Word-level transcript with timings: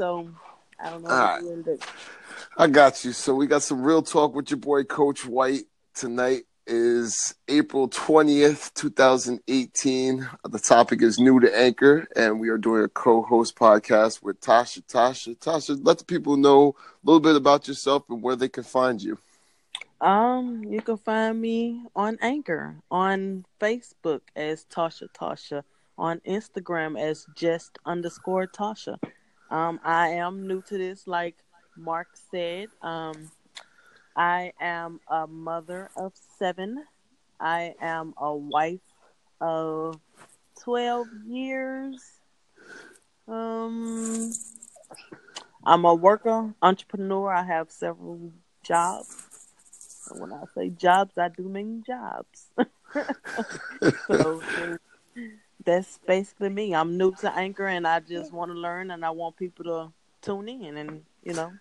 so 0.00 0.26
I 0.82 0.88
don't 0.88 1.02
know 1.02 1.10
All 1.10 1.18
right. 1.18 1.40
to 1.40 1.46
really 1.46 1.62
do. 1.62 1.78
I 2.56 2.68
got 2.68 3.04
you. 3.04 3.12
So 3.12 3.34
we 3.34 3.46
got 3.46 3.62
some 3.62 3.82
real 3.82 4.00
talk 4.00 4.34
with 4.34 4.50
your 4.50 4.56
boy 4.56 4.84
Coach 4.84 5.26
White 5.26 5.64
tonight. 5.94 6.44
Is 6.66 7.34
April 7.48 7.86
20th, 7.86 8.72
2018. 8.74 10.26
The 10.48 10.58
topic 10.58 11.02
is 11.02 11.18
new 11.18 11.38
to 11.40 11.54
Anchor, 11.54 12.06
and 12.16 12.40
we 12.40 12.48
are 12.48 12.56
doing 12.56 12.84
a 12.84 12.88
co 12.88 13.20
host 13.22 13.56
podcast 13.56 14.22
with 14.22 14.40
Tasha. 14.40 14.82
Tasha, 14.86 15.36
Tasha, 15.36 15.78
let 15.82 15.98
the 15.98 16.04
people 16.06 16.38
know 16.38 16.76
a 16.78 17.04
little 17.04 17.20
bit 17.20 17.36
about 17.36 17.68
yourself 17.68 18.04
and 18.08 18.22
where 18.22 18.36
they 18.36 18.48
can 18.48 18.64
find 18.64 19.02
you. 19.02 19.18
Um, 20.00 20.64
you 20.64 20.80
can 20.80 20.96
find 20.96 21.38
me 21.38 21.84
on 21.94 22.16
Anchor, 22.22 22.76
on 22.90 23.44
Facebook 23.60 24.20
as 24.34 24.64
Tasha 24.64 25.08
Tasha, 25.12 25.62
on 25.98 26.20
Instagram 26.20 26.98
as 26.98 27.26
just 27.36 27.78
underscore 27.84 28.46
Tasha. 28.46 28.98
Um, 29.50 29.80
I 29.84 30.08
am 30.10 30.46
new 30.46 30.62
to 30.62 30.78
this, 30.78 31.06
like 31.06 31.36
Mark 31.76 32.08
said. 32.30 32.68
Um, 32.82 33.30
I 34.16 34.52
am 34.60 35.00
a 35.08 35.26
mother 35.26 35.90
of 35.96 36.12
seven. 36.38 36.84
I 37.40 37.74
am 37.80 38.14
a 38.16 38.34
wife 38.34 38.80
of 39.40 40.00
twelve 40.62 41.08
years. 41.26 42.00
Um, 43.26 44.32
I'm 45.64 45.84
a 45.84 45.94
worker, 45.94 46.54
entrepreneur. 46.62 47.32
I 47.32 47.42
have 47.42 47.70
several 47.70 48.32
jobs. 48.62 49.16
And 50.10 50.20
when 50.20 50.32
I 50.32 50.44
say 50.54 50.70
jobs, 50.70 51.18
I 51.18 51.28
do 51.28 51.48
mean 51.48 51.82
jobs. 51.86 52.46
so 54.06 54.42
that's 55.64 55.98
basically 56.06 56.48
me. 56.48 56.74
I'm 56.74 56.96
new 56.96 57.14
to 57.16 57.32
Anchor, 57.36 57.66
and 57.66 57.86
I 57.86 58.00
just 58.00 58.32
want 58.32 58.50
to 58.50 58.58
learn, 58.58 58.90
and 58.90 59.04
I 59.04 59.10
want 59.10 59.36
people 59.36 59.64
to 59.64 59.92
tune 60.22 60.48
in, 60.48 60.76
and 60.76 61.02
you 61.22 61.34
know, 61.34 61.52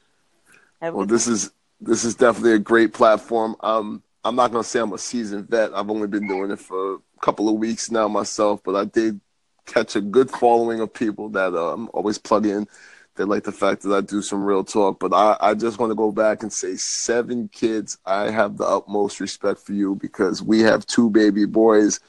have 0.81 0.93
Well, 0.93 1.05
this 1.05 1.27
is 1.27 1.51
this 1.81 2.03
is 2.03 2.15
definitely 2.15 2.53
a 2.53 2.59
great 2.59 2.93
platform. 2.93 3.55
Um, 3.61 4.03
I'm 4.23 4.35
not 4.35 4.51
gonna 4.51 4.63
say 4.63 4.79
I'm 4.79 4.93
a 4.93 4.97
seasoned 4.97 5.49
vet. 5.49 5.73
I've 5.73 5.89
only 5.89 6.07
been 6.07 6.27
doing 6.27 6.51
it 6.51 6.59
for 6.59 6.95
a 6.95 6.99
couple 7.21 7.49
of 7.49 7.55
weeks 7.55 7.91
now 7.91 8.07
myself, 8.07 8.61
but 8.63 8.75
I 8.75 8.85
did 8.85 9.19
catch 9.65 9.95
a 9.95 10.01
good 10.01 10.29
following 10.29 10.79
of 10.81 10.93
people 10.93 11.29
that 11.29 11.55
um, 11.55 11.89
always 11.93 12.17
plug 12.17 12.45
in. 12.45 12.67
They 13.15 13.25
like 13.25 13.43
the 13.43 13.51
fact 13.51 13.81
that 13.81 13.93
I 13.93 14.01
do 14.01 14.21
some 14.21 14.43
real 14.43 14.63
talk. 14.63 14.99
But 14.99 15.13
I, 15.13 15.35
I 15.41 15.53
just 15.53 15.77
want 15.77 15.91
to 15.91 15.95
go 15.95 16.11
back 16.11 16.41
and 16.41 16.51
say, 16.51 16.75
seven 16.77 17.49
kids. 17.49 17.97
I 18.05 18.31
have 18.31 18.57
the 18.57 18.65
utmost 18.65 19.19
respect 19.19 19.59
for 19.59 19.73
you 19.73 19.95
because 19.95 20.41
we 20.41 20.61
have 20.61 20.85
two 20.85 21.09
baby 21.09 21.45
boys. 21.45 21.99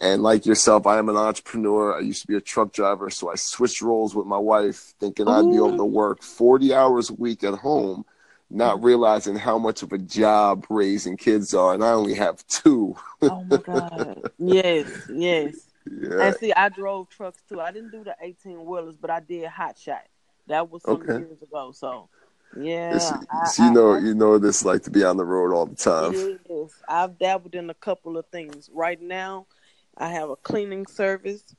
And 0.00 0.22
like 0.22 0.46
yourself, 0.46 0.86
I 0.86 0.98
am 0.98 1.10
an 1.10 1.16
entrepreneur. 1.16 1.94
I 1.94 2.00
used 2.00 2.22
to 2.22 2.26
be 2.26 2.36
a 2.36 2.40
truck 2.40 2.72
driver, 2.72 3.10
so 3.10 3.30
I 3.30 3.34
switched 3.34 3.82
roles 3.82 4.14
with 4.14 4.26
my 4.26 4.38
wife, 4.38 4.94
thinking 4.98 5.28
I'd 5.28 5.50
be 5.50 5.56
able 5.56 5.74
oh. 5.74 5.76
to 5.76 5.84
work 5.84 6.22
40 6.22 6.72
hours 6.72 7.10
a 7.10 7.14
week 7.14 7.44
at 7.44 7.52
home, 7.54 8.06
not 8.48 8.78
mm. 8.78 8.84
realizing 8.84 9.36
how 9.36 9.58
much 9.58 9.82
of 9.82 9.92
a 9.92 9.98
job 9.98 10.64
raising 10.70 11.18
kids 11.18 11.52
are. 11.52 11.74
And 11.74 11.84
I 11.84 11.90
only 11.90 12.14
have 12.14 12.46
two. 12.46 12.96
Oh 13.22 13.44
my 13.44 13.56
god! 13.58 14.30
yes, 14.38 14.90
yes. 15.12 15.56
Yeah. 15.90 16.26
And 16.26 16.36
see, 16.36 16.52
I 16.52 16.68
drove 16.68 17.08
trucks 17.08 17.42
too. 17.48 17.58
I 17.58 17.72
didn't 17.72 17.90
do 17.90 18.04
the 18.04 18.14
eighteen 18.20 18.64
wheelers, 18.66 18.96
but 18.96 19.10
I 19.10 19.20
did 19.20 19.46
hot 19.46 19.78
shot. 19.78 20.04
That 20.46 20.70
was 20.70 20.82
some 20.82 20.96
Okay. 20.96 21.18
years 21.18 21.40
ago. 21.42 21.72
So, 21.72 22.10
yeah, 22.54 22.98
I, 23.32 23.50
you 23.58 23.70
know, 23.72 23.94
I- 23.94 23.98
you 24.00 24.14
know 24.14 24.32
what 24.32 24.44
it's 24.44 24.62
like 24.62 24.82
to 24.82 24.90
be 24.90 25.04
on 25.04 25.16
the 25.16 25.24
road 25.24 25.54
all 25.54 25.64
the 25.64 25.74
time. 25.74 26.12
Yes, 26.48 26.70
I've 26.86 27.18
dabbled 27.18 27.54
in 27.54 27.70
a 27.70 27.74
couple 27.74 28.18
of 28.18 28.26
things. 28.26 28.68
Right 28.72 29.00
now, 29.00 29.46
I 29.96 30.08
have 30.08 30.30
a 30.30 30.36
cleaning 30.36 30.86
service. 30.86 31.54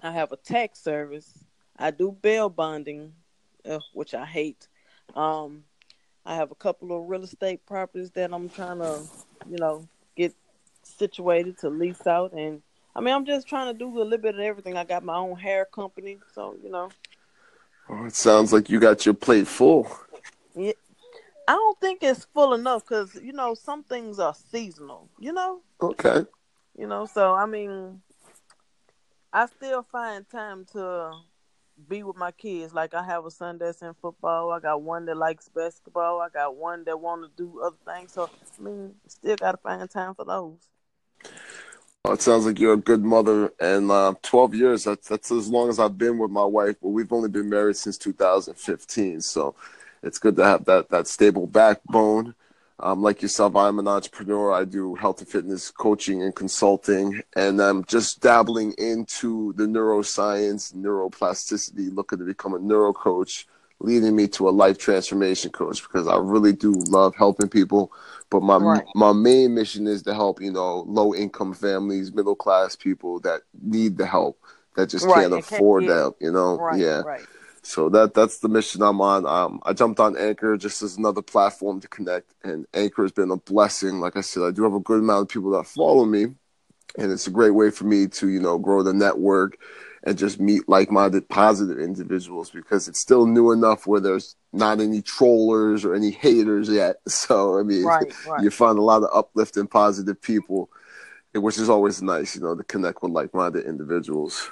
I 0.00 0.12
have 0.12 0.32
a 0.32 0.36
tax 0.36 0.80
service. 0.80 1.44
I 1.76 1.90
do 1.90 2.12
bail 2.12 2.48
bonding, 2.48 3.12
uh, 3.68 3.78
which 3.92 4.14
I 4.14 4.24
hate. 4.24 4.68
Um, 5.14 5.64
I 6.26 6.34
have 6.34 6.50
a 6.50 6.56
couple 6.56 6.96
of 6.96 7.08
real 7.08 7.22
estate 7.24 7.64
properties 7.66 8.10
that 8.12 8.32
I'm 8.32 8.48
trying 8.48 8.78
to, 8.78 9.02
you 9.48 9.56
know, 9.58 9.88
get 10.16 10.34
situated 10.82 11.58
to 11.58 11.70
lease 11.70 12.06
out. 12.06 12.32
And 12.32 12.62
I 12.94 13.00
mean, 13.00 13.14
I'm 13.14 13.24
just 13.24 13.48
trying 13.48 13.72
to 13.72 13.78
do 13.78 13.86
a 13.86 14.02
little 14.02 14.18
bit 14.18 14.34
of 14.34 14.40
everything. 14.40 14.76
I 14.76 14.84
got 14.84 15.04
my 15.04 15.16
own 15.16 15.36
hair 15.36 15.64
company, 15.64 16.18
so 16.34 16.56
you 16.62 16.70
know, 16.70 16.90
Oh, 17.88 18.04
it 18.04 18.14
sounds 18.14 18.52
like 18.52 18.68
you 18.68 18.78
got 18.78 19.06
your 19.06 19.14
plate 19.14 19.46
full. 19.46 19.90
Yeah, 20.54 20.72
I 21.46 21.52
don't 21.52 21.80
think 21.80 22.02
it's 22.02 22.26
full 22.26 22.52
enough 22.52 22.84
because 22.84 23.14
you 23.14 23.32
know 23.32 23.54
some 23.54 23.82
things 23.82 24.18
are 24.18 24.34
seasonal. 24.34 25.08
You 25.18 25.32
know. 25.32 25.60
Okay. 25.80 26.26
You 26.78 26.86
know, 26.86 27.06
so 27.06 27.34
I 27.34 27.46
mean, 27.46 28.00
I 29.32 29.46
still 29.46 29.82
find 29.82 30.24
time 30.28 30.64
to 30.72 31.10
be 31.88 32.04
with 32.04 32.16
my 32.16 32.30
kids. 32.30 32.72
Like 32.72 32.94
I 32.94 33.02
have 33.02 33.26
a 33.26 33.32
son 33.32 33.58
that's 33.58 33.82
in 33.82 33.94
football. 33.94 34.52
I 34.52 34.60
got 34.60 34.80
one 34.80 35.04
that 35.06 35.16
likes 35.16 35.48
basketball. 35.48 36.20
I 36.20 36.28
got 36.28 36.54
one 36.54 36.84
that 36.84 37.00
want 37.00 37.24
to 37.24 37.42
do 37.42 37.60
other 37.60 37.76
things. 37.84 38.12
So 38.12 38.30
I 38.58 38.62
mean, 38.62 38.94
still 39.08 39.34
got 39.34 39.52
to 39.52 39.58
find 39.58 39.90
time 39.90 40.14
for 40.14 40.24
those. 40.24 40.68
Well, 42.04 42.14
it 42.14 42.22
sounds 42.22 42.46
like 42.46 42.60
you're 42.60 42.74
a 42.74 42.76
good 42.76 43.04
mother, 43.04 43.52
and 43.58 43.90
uh, 43.90 44.14
12 44.22 44.54
years, 44.54 44.84
that's, 44.84 45.08
that's 45.08 45.32
as 45.32 45.48
long 45.48 45.68
as 45.68 45.80
I've 45.80 45.98
been 45.98 46.16
with 46.16 46.30
my 46.30 46.44
wife, 46.44 46.76
but 46.80 46.90
we've 46.90 47.12
only 47.12 47.28
been 47.28 47.50
married 47.50 47.76
since 47.76 47.98
2015, 47.98 49.20
so 49.20 49.56
it's 50.04 50.20
good 50.20 50.36
to 50.36 50.44
have 50.44 50.64
that, 50.66 50.88
that 50.90 51.08
stable 51.08 51.48
backbone. 51.48 52.34
Um, 52.80 53.02
like 53.02 53.22
yourself, 53.22 53.56
I'm 53.56 53.78
an 53.80 53.88
entrepreneur. 53.88 54.52
I 54.52 54.64
do 54.64 54.94
health 54.94 55.20
and 55.20 55.28
fitness 55.28 55.70
coaching 55.70 56.22
and 56.22 56.34
consulting, 56.34 57.20
and 57.34 57.60
I'm 57.60 57.84
just 57.84 58.20
dabbling 58.20 58.72
into 58.78 59.52
the 59.54 59.64
neuroscience, 59.64 60.74
neuroplasticity, 60.74 61.92
looking 61.94 62.18
to 62.20 62.24
become 62.24 62.54
a 62.54 62.58
neuro 62.58 62.92
coach, 62.92 63.48
leading 63.80 64.14
me 64.14 64.28
to 64.28 64.48
a 64.48 64.50
life 64.50 64.78
transformation 64.78 65.50
coach 65.50 65.82
because 65.82 66.06
I 66.06 66.18
really 66.18 66.52
do 66.52 66.72
love 66.88 67.16
helping 67.16 67.48
people. 67.48 67.92
But 68.30 68.42
my 68.42 68.58
Right. 68.58 68.84
my 68.94 69.12
main 69.12 69.54
mission 69.54 69.86
is 69.88 70.02
to 70.04 70.14
help 70.14 70.40
you 70.40 70.52
know 70.52 70.84
low 70.86 71.14
income 71.14 71.54
families, 71.54 72.12
middle 72.12 72.36
class 72.36 72.76
people 72.76 73.18
that 73.20 73.42
need 73.60 73.96
the 73.96 74.06
help 74.06 74.38
that 74.76 74.88
just 74.88 75.06
Right, 75.06 75.22
can't 75.22 75.32
can't 75.32 75.44
afford 75.44 75.86
that. 75.86 76.14
You 76.20 76.30
know, 76.30 76.58
Right, 76.62 76.78
yeah. 76.78 77.02
right. 77.02 77.26
So 77.68 77.90
that 77.90 78.14
that's 78.14 78.38
the 78.38 78.48
mission 78.48 78.80
I'm 78.80 79.02
on. 79.02 79.26
Um, 79.26 79.60
I 79.62 79.74
jumped 79.74 80.00
on 80.00 80.16
Anchor 80.16 80.56
just 80.56 80.80
as 80.80 80.96
another 80.96 81.20
platform 81.20 81.80
to 81.80 81.88
connect, 81.88 82.32
and 82.42 82.66
Anchor 82.72 83.02
has 83.02 83.12
been 83.12 83.30
a 83.30 83.36
blessing. 83.36 84.00
Like 84.00 84.16
I 84.16 84.22
said, 84.22 84.42
I 84.42 84.52
do 84.52 84.62
have 84.62 84.72
a 84.72 84.80
good 84.80 85.00
amount 85.00 85.24
of 85.24 85.28
people 85.28 85.50
that 85.50 85.66
follow 85.66 86.06
me, 86.06 86.22
and 86.96 87.12
it's 87.12 87.26
a 87.26 87.30
great 87.30 87.50
way 87.50 87.70
for 87.70 87.84
me 87.84 88.06
to 88.06 88.28
you 88.30 88.40
know 88.40 88.56
grow 88.56 88.82
the 88.82 88.94
network 88.94 89.58
and 90.02 90.16
just 90.16 90.40
meet 90.40 90.66
like-minded, 90.66 91.28
positive 91.28 91.78
individuals 91.78 92.48
because 92.50 92.88
it's 92.88 93.02
still 93.02 93.26
new 93.26 93.52
enough 93.52 93.86
where 93.86 94.00
there's 94.00 94.34
not 94.54 94.80
any 94.80 95.02
trollers 95.02 95.84
or 95.84 95.94
any 95.94 96.10
haters 96.10 96.70
yet. 96.70 96.96
So 97.08 97.58
I 97.58 97.64
mean, 97.64 97.84
Right, 97.84 98.10
right. 98.26 98.42
you 98.42 98.50
find 98.50 98.78
a 98.78 98.82
lot 98.82 99.02
of 99.02 99.10
uplifting, 99.12 99.66
positive 99.66 100.22
people, 100.22 100.70
which 101.34 101.58
is 101.58 101.68
always 101.68 102.00
nice, 102.00 102.34
you 102.34 102.40
know, 102.40 102.54
to 102.54 102.64
connect 102.64 103.02
with 103.02 103.12
like-minded 103.12 103.66
individuals. 103.66 104.50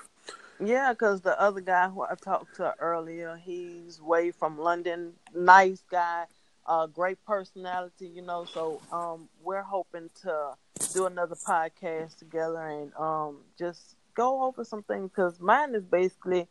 Yeah, 0.59 0.93
because 0.93 1.21
the 1.21 1.39
other 1.41 1.61
guy 1.61 1.89
who 1.89 2.03
I 2.03 2.15
talked 2.15 2.57
to 2.57 2.75
earlier, 2.79 3.37
he's 3.37 4.01
way 4.01 4.31
from 4.31 4.59
London. 4.59 5.13
Nice 5.35 5.83
guy, 5.91 6.25
uh, 6.65 6.87
great 6.87 7.19
personality, 7.27 8.09
you 8.09 8.23
know. 8.23 8.47
So 8.47 8.81
um, 8.91 9.29
we're 9.43 9.63
hoping 9.63 10.09
to 10.23 10.55
do 10.95 11.07
another 11.07 11.35
podcast 11.35 12.17
together 12.19 12.67
and 12.67 12.95
um, 12.95 13.41
just 13.59 13.97
go 14.15 14.45
over 14.45 14.65
some 14.65 14.83
things. 14.83 15.11
Because 15.15 15.39
mine 15.41 15.75
is 15.75 15.85
basically, 15.85 16.49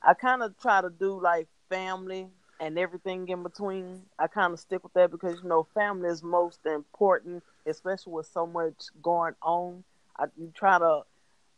I 0.00 0.14
kind 0.14 0.44
of 0.44 0.56
try 0.60 0.80
to 0.80 0.90
do 0.90 1.20
like 1.20 1.48
family 1.68 2.28
and 2.60 2.78
everything 2.78 3.28
in 3.28 3.42
between. 3.42 4.02
I 4.16 4.28
kind 4.28 4.52
of 4.52 4.60
stick 4.60 4.84
with 4.84 4.92
that 4.92 5.10
because 5.10 5.42
you 5.42 5.48
know 5.48 5.66
family 5.74 6.08
is 6.08 6.22
most 6.22 6.60
important, 6.66 7.42
especially 7.66 8.12
with 8.12 8.26
so 8.26 8.46
much 8.46 8.76
going 9.02 9.34
on. 9.42 9.82
I, 10.16 10.26
you 10.38 10.52
try 10.54 10.78
to 10.78 11.02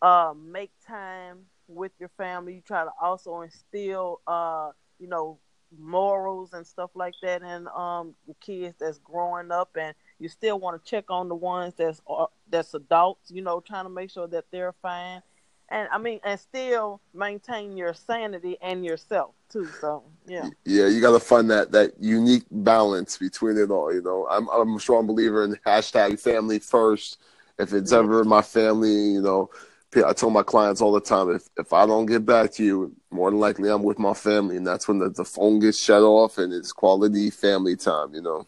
uh, 0.00 0.32
make 0.34 0.70
time 0.86 1.40
with 1.74 1.92
your 1.98 2.10
family. 2.16 2.54
You 2.54 2.62
try 2.62 2.84
to 2.84 2.90
also 3.00 3.40
instill, 3.42 4.20
uh, 4.26 4.70
you 4.98 5.08
know, 5.08 5.38
morals 5.78 6.52
and 6.52 6.66
stuff 6.66 6.90
like 6.94 7.14
that 7.22 7.42
in 7.42 7.66
um 7.68 8.14
the 8.28 8.34
kids 8.40 8.76
that's 8.80 8.98
growing 8.98 9.50
up, 9.50 9.70
and 9.78 9.94
you 10.18 10.28
still 10.28 10.58
want 10.60 10.82
to 10.82 10.90
check 10.90 11.06
on 11.10 11.28
the 11.28 11.34
ones 11.34 11.74
that's 11.76 12.00
uh, 12.08 12.26
that's 12.50 12.74
adults. 12.74 13.30
You 13.30 13.42
know, 13.42 13.60
trying 13.60 13.84
to 13.84 13.90
make 13.90 14.10
sure 14.10 14.26
that 14.28 14.44
they're 14.52 14.74
fine, 14.82 15.22
and 15.70 15.88
I 15.92 15.98
mean, 15.98 16.20
and 16.24 16.38
still 16.38 17.00
maintain 17.14 17.76
your 17.76 17.94
sanity 17.94 18.58
and 18.62 18.84
yourself 18.84 19.34
too. 19.50 19.72
So 19.80 20.04
yeah, 20.26 20.50
Yeah, 20.64 20.86
you 20.88 21.00
got 21.00 21.12
to 21.12 21.20
find 21.20 21.50
that 21.50 21.72
that 21.72 21.92
unique 22.00 22.44
balance 22.50 23.18
between 23.18 23.56
it 23.58 23.70
all. 23.70 23.92
You 23.92 24.02
know, 24.02 24.26
I'm 24.30 24.48
I'm 24.48 24.76
a 24.76 24.80
strong 24.80 25.06
believer 25.06 25.44
in 25.44 25.54
hashtag 25.66 26.20
family 26.20 26.58
first. 26.58 27.18
If 27.58 27.72
it's 27.72 27.92
Yeah. 27.92 27.98
ever 27.98 28.24
my 28.24 28.42
family, 28.42 29.12
you 29.12 29.22
know, 29.22 29.50
I 29.96 30.12
tell 30.12 30.30
my 30.30 30.42
clients 30.42 30.80
all 30.80 30.92
the 30.92 31.00
time, 31.00 31.30
if 31.30 31.48
if 31.58 31.72
I 31.72 31.86
don't 31.86 32.06
get 32.06 32.24
back 32.24 32.52
to 32.52 32.64
you, 32.64 32.92
more 33.10 33.30
than 33.30 33.40
likely 33.40 33.68
I'm 33.70 33.82
with 33.82 33.98
my 33.98 34.14
family, 34.14 34.56
and 34.56 34.66
that's 34.66 34.88
when 34.88 34.98
the, 34.98 35.10
the 35.10 35.24
phone 35.24 35.58
gets 35.58 35.82
shut 35.82 36.02
off 36.02 36.38
and 36.38 36.52
it's 36.52 36.72
quality 36.72 37.30
family 37.30 37.76
time. 37.76 38.14
You 38.14 38.22
know, 38.22 38.46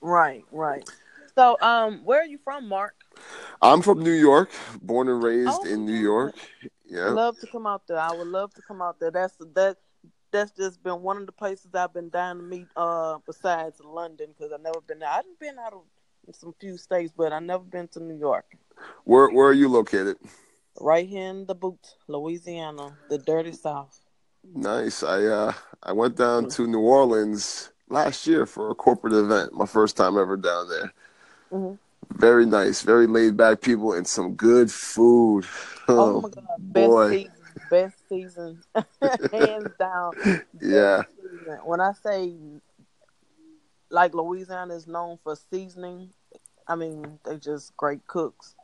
right, 0.00 0.44
right. 0.52 0.88
So 1.34 1.56
um, 1.62 2.04
where 2.04 2.20
are 2.20 2.26
you 2.26 2.38
from, 2.44 2.68
Mark? 2.68 2.94
I'm 3.62 3.80
from 3.82 4.00
New 4.02 4.12
York, 4.12 4.50
born 4.82 5.08
and 5.08 5.22
raised 5.22 5.48
Oh, 5.62 5.64
in 5.64 5.86
New. 5.86 5.94
York. 5.94 6.34
Yeah, 6.86 7.08
love 7.08 7.38
to 7.40 7.46
come 7.46 7.66
out 7.66 7.86
there. 7.86 7.98
I 7.98 8.12
would 8.12 8.26
love 8.28 8.52
to 8.54 8.62
come 8.62 8.82
out 8.82 9.00
there. 9.00 9.10
That's 9.10 9.34
that 9.54 9.78
that's 10.30 10.50
just 10.52 10.82
been 10.82 11.00
one 11.02 11.16
of 11.18 11.26
the 11.26 11.32
places 11.32 11.74
I've 11.74 11.94
been 11.94 12.10
dying 12.10 12.38
to 12.38 12.42
meet. 12.44 12.66
Uh, 12.76 13.18
besides 13.26 13.80
London, 13.80 14.28
because 14.36 14.52
I've 14.52 14.60
never 14.62 14.80
been 14.82 14.98
there. 14.98 15.08
I've 15.08 15.24
been 15.40 15.58
out 15.58 15.72
of 15.72 16.34
some 16.34 16.54
few 16.60 16.76
states, 16.76 17.12
but 17.16 17.32
I've 17.32 17.42
never 17.42 17.64
been 17.64 17.88
to 17.88 18.00
New 18.00 18.18
York. 18.18 18.44
Where 19.04 19.28
Where 19.30 19.48
are 19.48 19.52
you 19.54 19.68
located? 19.68 20.18
Right 20.80 21.06
here 21.06 21.28
in 21.28 21.46
the 21.46 21.54
boot, 21.54 21.78
Louisiana, 22.08 22.96
the 23.08 23.18
dirty 23.18 23.52
South. 23.52 24.00
Nice. 24.54 25.02
I 25.02 25.24
uh 25.24 25.52
I 25.82 25.92
went 25.92 26.16
down 26.16 26.48
to 26.50 26.66
New 26.66 26.80
Orleans 26.80 27.70
last 27.88 28.26
year 28.26 28.46
for 28.46 28.70
a 28.70 28.74
corporate 28.74 29.12
event. 29.12 29.52
My 29.52 29.66
first 29.66 29.96
time 29.96 30.18
ever 30.18 30.36
down 30.36 30.68
there. 30.68 30.92
Mm-hmm. 31.52 32.18
Very 32.18 32.46
nice, 32.46 32.82
very 32.82 33.06
laid 33.06 33.36
back 33.36 33.60
people, 33.60 33.92
and 33.94 34.06
some 34.06 34.34
good 34.34 34.70
food. 34.70 35.44
Oh, 35.88 36.16
oh 36.16 36.20
my 36.20 36.28
god, 36.28 36.44
best 36.58 36.88
boy. 36.88 37.10
season, 37.10 37.32
best 37.70 38.08
season, 38.08 38.62
hands 39.32 39.70
down. 39.78 40.12
yeah. 40.60 41.02
Season. 41.20 41.58
When 41.64 41.80
I 41.80 41.92
say 41.92 42.32
like 43.90 44.14
Louisiana 44.14 44.74
is 44.74 44.86
known 44.86 45.18
for 45.22 45.36
seasoning, 45.50 46.10
I 46.66 46.74
mean 46.74 47.18
they 47.24 47.36
just 47.36 47.76
great 47.76 48.06
cooks. 48.06 48.54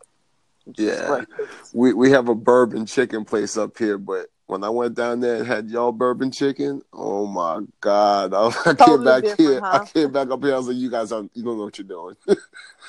Yeah, 0.76 1.25
we 1.73 1.93
we 1.93 2.11
have 2.11 2.29
a 2.29 2.35
bourbon 2.35 2.87
chicken 2.87 3.25
place 3.25 3.56
up 3.56 3.79
here, 3.79 3.99
but 3.99 4.26
when 4.49 4.65
I 4.65 4.70
went 4.70 4.94
down 4.94 5.20
there 5.20 5.37
and 5.37 5.47
had 5.47 5.69
y'all 5.69 5.93
bourbon 5.93 6.31
chicken, 6.31 6.81
oh 6.93 7.26
my 7.26 7.61
god! 7.81 8.35
I, 8.35 8.47
I 8.47 8.75
totally 8.75 8.87
came 8.87 9.05
back 9.05 9.38
here. 9.38 9.61
Huh? 9.61 9.81
I 9.82 9.87
came 9.87 10.11
back 10.11 10.31
up 10.31 10.43
here. 10.43 10.55
I 10.55 10.56
was 10.56 10.69
like, 10.69 10.76
"You 10.76 10.91
guys, 10.91 11.12
are, 11.12 11.29
you 11.35 11.44
don't 11.44 11.59
know 11.59 11.65
what 11.65 11.79
you're 11.79 11.87
doing." 11.87 12.17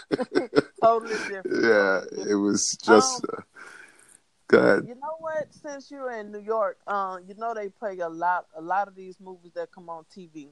totally 0.81 1.13
different. 1.13 1.45
Yeah, 1.45 2.01
it 2.31 2.35
was 2.35 2.77
just. 2.77 3.25
Um, 3.25 3.29
uh, 3.37 3.41
go 4.47 4.57
ahead. 4.57 4.87
You 4.87 4.95
know 4.95 5.17
what? 5.19 5.53
Since 5.53 5.91
you're 5.91 6.11
in 6.11 6.31
New 6.31 6.39
York, 6.39 6.77
uh, 6.87 7.17
you 7.27 7.35
know 7.35 7.53
they 7.53 7.69
play 7.69 7.99
a 7.99 8.09
lot. 8.09 8.45
A 8.55 8.61
lot 8.61 8.87
of 8.87 8.95
these 8.95 9.19
movies 9.19 9.51
that 9.55 9.69
come 9.71 9.89
on 9.89 10.05
TV 10.15 10.47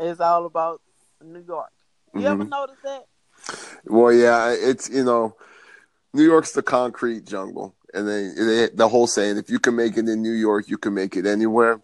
is 0.00 0.18
all 0.20 0.46
about 0.46 0.80
New 1.22 1.44
York. 1.46 1.72
You 2.14 2.22
mm-hmm. 2.22 2.40
ever 2.40 2.44
notice 2.44 2.76
that? 2.84 3.06
Well, 3.84 4.12
yeah, 4.12 4.54
it's 4.58 4.88
you 4.88 5.04
know, 5.04 5.36
New 6.16 6.24
York's 6.24 6.52
the 6.52 6.62
concrete 6.62 7.24
jungle 7.24 7.74
and 7.96 8.06
then 8.06 8.34
they, 8.36 8.68
the 8.68 8.88
whole 8.88 9.06
saying, 9.06 9.38
if 9.38 9.48
you 9.48 9.58
can 9.58 9.74
make 9.74 9.96
it 9.96 10.08
in 10.08 10.20
New 10.20 10.32
York, 10.32 10.68
you 10.68 10.76
can 10.76 10.92
make 10.92 11.16
it 11.16 11.24
anywhere, 11.24 11.80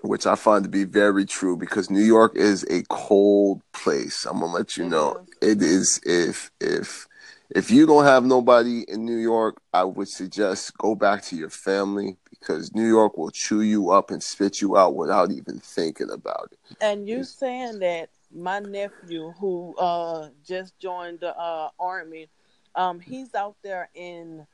which 0.00 0.26
I 0.26 0.34
find 0.34 0.64
to 0.64 0.70
be 0.70 0.84
very 0.84 1.26
true 1.26 1.58
because 1.58 1.90
New 1.90 2.00
York 2.00 2.34
is 2.36 2.64
a 2.70 2.82
cold 2.88 3.60
place. 3.72 4.24
I'm 4.24 4.40
gonna 4.40 4.52
let 4.52 4.78
you 4.78 4.88
know 4.88 5.26
it 5.42 5.60
is. 5.60 6.00
If 6.04 6.50
if 6.58 7.06
if 7.50 7.70
you 7.70 7.86
don't 7.86 8.04
have 8.04 8.24
nobody 8.24 8.84
in 8.88 9.04
New 9.04 9.18
York, 9.18 9.60
I 9.74 9.84
would 9.84 10.08
suggest 10.08 10.76
go 10.78 10.94
back 10.94 11.22
to 11.24 11.36
your 11.36 11.50
family 11.50 12.16
because 12.30 12.74
New 12.74 12.88
York 12.88 13.18
will 13.18 13.30
chew 13.30 13.60
you 13.60 13.90
up 13.90 14.10
and 14.10 14.22
spit 14.22 14.62
you 14.62 14.78
out 14.78 14.94
without 14.94 15.30
even 15.30 15.60
thinking 15.60 16.10
about 16.10 16.48
it. 16.52 16.58
And 16.80 17.06
you 17.06 17.24
saying 17.24 17.80
that 17.80 18.08
my 18.34 18.60
nephew 18.60 19.34
who 19.38 19.76
uh 19.76 20.30
just 20.46 20.78
joined 20.78 21.20
the 21.20 21.36
uh 21.36 21.68
army, 21.78 22.30
um, 22.74 23.00
he's 23.00 23.34
out 23.34 23.56
there 23.62 23.88
in 23.94 24.46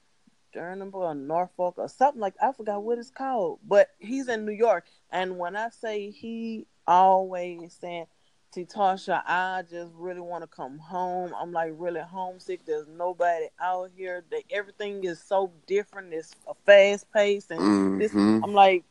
Durham 0.53 0.91
or 0.93 1.15
Norfolk 1.15 1.75
or 1.79 1.89
something 1.89 2.21
like 2.21 2.35
I 2.43 2.53
forgot 2.53 2.83
what 2.83 2.99
it's 2.99 3.11
called. 3.11 3.61
But 3.67 3.89
he's 3.99 4.29
in 4.29 4.45
New 4.45 4.53
York, 4.53 4.85
and 5.11 5.39
when 5.39 5.57
I 5.57 5.69
say 5.71 6.11
he 6.11 6.67
always 6.87 7.77
saying, 7.81 8.07
"Tasha, 8.55 9.23
I 9.27 9.63
just 9.71 9.93
really 9.95 10.21
want 10.21 10.43
to 10.43 10.49
come 10.49 10.79
home. 10.79 11.35
I'm 11.39 11.53
like 11.53 11.73
really 11.77 12.01
homesick. 12.01 12.65
There's 12.65 12.89
nobody 12.89 13.47
out 13.61 13.91
here. 13.97 14.25
That 14.31 14.43
everything 14.51 15.05
is 15.05 15.23
so 15.23 15.53
different. 15.67 16.13
It's 16.13 16.35
a 16.49 16.55
fast 16.67 17.11
pace, 17.13 17.47
and 17.51 17.61
mm-hmm. 17.61 17.99
this, 17.99 18.15
I'm 18.15 18.53
like." 18.53 18.85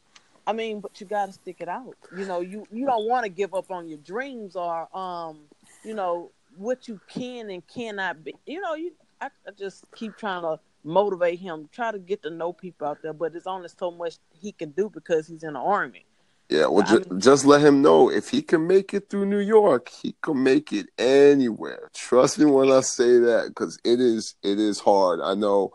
I 0.46 0.54
mean, 0.54 0.80
but 0.80 1.02
you 1.02 1.06
got 1.06 1.26
to 1.26 1.34
stick 1.34 1.58
it 1.60 1.68
out. 1.68 1.94
You 2.16 2.26
know, 2.26 2.40
you 2.40 2.66
you 2.72 2.86
don't 2.86 3.06
want 3.06 3.26
to 3.26 3.30
give 3.30 3.54
up 3.54 3.70
on 3.70 3.90
your 3.90 3.98
dreams 3.98 4.56
or 4.56 4.88
um, 4.98 5.40
you 5.84 5.94
know, 5.94 6.32
what 6.56 6.88
you 6.88 7.02
can 7.10 7.50
and 7.50 7.68
cannot 7.68 8.24
be. 8.24 8.34
You 8.46 8.62
know, 8.62 8.74
you 8.74 8.94
I, 9.22 9.28
I 9.48 9.52
just 9.58 9.86
keep 9.96 10.18
trying 10.18 10.44
to 10.44 10.60
motivate 10.84 11.40
him, 11.40 11.70
try 11.72 11.92
to 11.92 12.00
get 12.00 12.24
to 12.24 12.30
know 12.30 12.54
people 12.54 12.88
out 12.88 13.02
there. 13.02 13.14
But 13.14 13.36
it's 13.36 13.48
only 13.48 13.70
so 13.70 13.92
much 13.92 14.18
he 14.40 14.52
can 14.52 14.72
do 14.72 14.90
because 14.90 15.28
he's 15.28 15.44
in 15.44 15.54
the 15.54 15.60
army. 15.60 16.06
Yeah, 16.50 16.68
well, 16.68 16.86
ju- 16.86 17.04
mean, 17.10 17.20
just 17.20 17.46
let 17.46 17.62
him 17.62 17.82
know 17.82 18.10
if 18.10 18.30
he 18.30 18.42
can 18.42 18.68
make 18.68 18.94
it 18.94 19.10
through 19.10 19.26
New 19.26 19.40
York, 19.40 19.90
he 19.90 20.16
can 20.22 20.42
make 20.42 20.72
it 20.72 20.88
anywhere. 20.98 21.90
Trust 21.94 22.40
me 22.40 22.46
when 22.46 22.72
I 22.72 22.80
say 22.82 23.20
that, 23.20 23.50
because 23.50 23.78
it 23.84 24.00
is 24.00 24.36
it 24.44 24.58
is 24.58 24.80
hard. 24.80 25.20
I 25.22 25.34
know, 25.34 25.74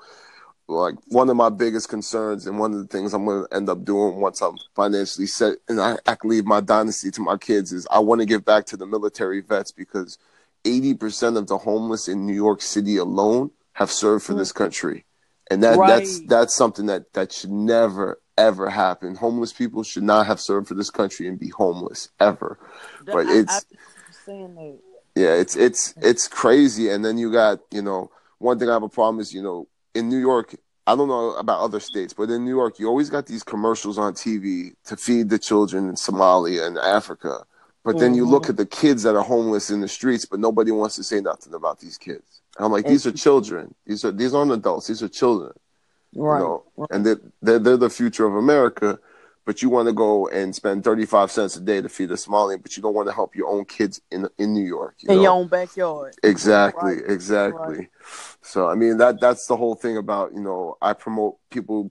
like 0.68 0.94
one 1.08 1.28
of 1.28 1.36
my 1.36 1.50
biggest 1.50 1.90
concerns, 1.90 2.46
and 2.46 2.58
one 2.58 2.72
of 2.72 2.78
the 2.78 2.86
things 2.86 3.12
I'm 3.12 3.26
going 3.26 3.44
to 3.46 3.54
end 3.54 3.68
up 3.68 3.84
doing 3.84 4.16
once 4.16 4.40
I'm 4.40 4.56
financially 4.74 5.26
set 5.26 5.58
and 5.68 5.78
I, 5.78 5.98
I 6.06 6.14
can 6.14 6.30
leave 6.30 6.46
my 6.46 6.62
dynasty 6.62 7.10
to 7.10 7.20
my 7.20 7.36
kids 7.36 7.70
is 7.72 7.86
I 7.90 7.98
want 7.98 8.22
to 8.22 8.26
give 8.26 8.46
back 8.46 8.64
to 8.66 8.78
the 8.78 8.86
military 8.86 9.42
vets 9.42 9.72
because 9.72 10.16
80% 10.64 11.36
of 11.36 11.46
the 11.48 11.58
homeless 11.58 12.08
in 12.08 12.26
New 12.26 12.34
York 12.34 12.62
City 12.62 12.96
alone 12.96 13.50
have 13.72 13.90
served 13.90 14.24
for 14.24 14.34
this 14.34 14.52
country. 14.52 15.04
And 15.50 15.62
that, 15.62 15.76
right. 15.76 15.88
that's 15.88 16.20
that's 16.26 16.54
something 16.54 16.86
that, 16.86 17.12
that 17.12 17.32
should 17.32 17.50
never 17.50 18.18
ever 18.38 18.70
happen. 18.70 19.14
Homeless 19.14 19.52
people 19.52 19.82
should 19.82 20.02
not 20.02 20.26
have 20.26 20.40
served 20.40 20.68
for 20.68 20.74
this 20.74 20.90
country 20.90 21.28
and 21.28 21.38
be 21.38 21.48
homeless 21.48 22.08
ever. 22.20 22.58
But 23.04 23.26
I, 23.26 23.38
it's 23.38 23.66
yeah, 25.14 25.34
it's 25.34 25.56
it's 25.56 25.94
it's 26.00 26.28
crazy. 26.28 26.88
And 26.88 27.04
then 27.04 27.18
you 27.18 27.32
got 27.32 27.60
you 27.70 27.82
know 27.82 28.10
one 28.38 28.58
thing 28.58 28.68
I 28.68 28.72
have 28.72 28.82
a 28.82 28.88
problem 28.88 29.20
is 29.20 29.34
you 29.34 29.42
know 29.42 29.68
in 29.94 30.08
New 30.08 30.18
York. 30.18 30.54
I 30.84 30.96
don't 30.96 31.06
know 31.06 31.34
about 31.36 31.60
other 31.60 31.78
states, 31.78 32.12
but 32.12 32.28
in 32.28 32.44
New 32.44 32.50
York, 32.50 32.80
you 32.80 32.88
always 32.88 33.08
got 33.08 33.26
these 33.26 33.44
commercials 33.44 33.98
on 33.98 34.14
TV 34.14 34.72
to 34.86 34.96
feed 34.96 35.28
the 35.28 35.38
children 35.38 35.88
in 35.88 35.94
Somalia 35.94 36.66
and 36.66 36.76
Africa. 36.76 37.44
But 37.84 37.98
then 37.98 38.14
you 38.14 38.24
look 38.24 38.44
mm-hmm. 38.44 38.50
at 38.50 38.56
the 38.58 38.66
kids 38.66 39.02
that 39.02 39.16
are 39.16 39.24
homeless 39.24 39.70
in 39.70 39.80
the 39.80 39.88
streets, 39.88 40.24
but 40.24 40.38
nobody 40.38 40.70
wants 40.70 40.96
to 40.96 41.02
say 41.02 41.20
nothing 41.20 41.52
about 41.52 41.80
these 41.80 41.98
kids. 41.98 42.42
And 42.56 42.64
I'm 42.64 42.72
like, 42.72 42.86
these 42.86 43.06
are 43.06 43.12
children. 43.12 43.74
These 43.86 44.04
are 44.04 44.12
these 44.12 44.34
aren't 44.34 44.52
adults. 44.52 44.86
These 44.86 45.02
are 45.02 45.08
children. 45.08 45.52
Right. 46.14 46.38
You 46.38 46.44
know? 46.44 46.64
right. 46.76 46.90
And 46.92 47.06
they're, 47.06 47.20
they're, 47.40 47.58
they're 47.58 47.76
the 47.76 47.90
future 47.90 48.26
of 48.26 48.36
America. 48.36 48.98
But 49.44 49.60
you 49.60 49.70
want 49.70 49.88
to 49.88 49.92
go 49.92 50.28
and 50.28 50.54
spend 50.54 50.84
35 50.84 51.32
cents 51.32 51.56
a 51.56 51.60
day 51.60 51.80
to 51.80 51.88
feed 51.88 52.12
a 52.12 52.14
Somalian, 52.14 52.62
but 52.62 52.76
you 52.76 52.82
don't 52.82 52.94
want 52.94 53.08
to 53.08 53.12
help 53.12 53.34
your 53.34 53.48
own 53.48 53.64
kids 53.64 54.00
in 54.12 54.28
in 54.38 54.52
New 54.54 54.64
York. 54.64 54.94
You 55.00 55.10
in 55.10 55.16
know? 55.16 55.22
your 55.22 55.32
own 55.32 55.48
backyard. 55.48 56.14
Exactly, 56.22 56.94
right. 56.94 57.10
exactly. 57.10 57.76
Right. 57.76 57.88
So 58.42 58.68
I 58.68 58.76
mean 58.76 58.98
that 58.98 59.20
that's 59.20 59.48
the 59.48 59.56
whole 59.56 59.74
thing 59.74 59.96
about 59.96 60.32
you 60.32 60.40
know 60.40 60.76
I 60.80 60.92
promote 60.92 61.38
people 61.50 61.90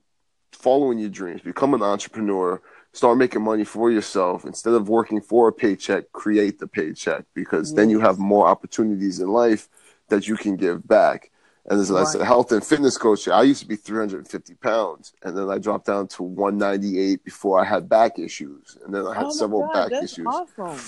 following 0.54 0.98
your 1.00 1.10
dreams, 1.10 1.42
become 1.42 1.74
an 1.74 1.82
entrepreneur, 1.82 2.62
start 2.94 3.18
making 3.18 3.42
money 3.42 3.64
for 3.64 3.92
yourself 3.92 4.46
instead 4.46 4.74
of 4.74 4.90
working 4.90 5.22
for 5.22 5.48
a 5.48 5.54
paycheck. 5.54 6.12
Create 6.12 6.60
the 6.60 6.68
paycheck 6.68 7.26
because 7.34 7.70
yes. 7.70 7.76
then 7.76 7.90
you 7.90 8.00
have 8.00 8.20
more 8.20 8.48
opportunities 8.48 9.20
in 9.20 9.30
life 9.30 9.70
that 10.10 10.28
you 10.28 10.36
can 10.36 10.56
give 10.56 10.88
back. 10.88 11.32
And 11.70 11.80
as 11.80 11.92
right. 11.92 12.02
I 12.02 12.04
said, 12.06 12.22
health 12.22 12.52
and 12.52 12.64
fitness 12.64 12.98
coach, 12.98 13.28
I 13.28 13.44
used 13.44 13.62
to 13.62 13.68
be 13.68 13.76
350 13.76 14.56
pounds, 14.56 15.14
and 15.24 15.38
then 15.38 15.50
I 15.50 15.60
dropped 15.60 15.86
down 15.86 16.08
to 16.10 16.24
198 16.24 17.24
before 17.24 17.60
I 17.60 17.64
had 17.64 17.88
back 17.88 18.18
issues, 18.18 18.78
and 18.84 18.94
then 18.94 19.06
I 19.06 19.14
had 19.14 19.26
oh 19.26 19.32
several 19.32 19.70
God, 19.72 19.92
back 19.92 20.04
issues. 20.04 20.26
Awesome. 20.26 20.80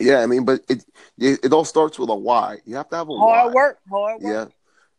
Yeah, 0.00 0.20
I 0.20 0.26
mean, 0.26 0.44
but 0.44 0.62
it, 0.68 0.84
it, 1.18 1.44
it 1.44 1.52
all 1.52 1.64
starts 1.64 1.98
with 1.98 2.10
a 2.10 2.14
why. 2.14 2.58
You 2.64 2.76
have 2.76 2.88
to 2.90 2.96
have 2.96 3.08
a 3.08 3.16
hard 3.16 3.46
why. 3.46 3.54
work, 3.54 3.78
hard 3.88 4.22
work. 4.22 4.32
Yeah, 4.32 4.46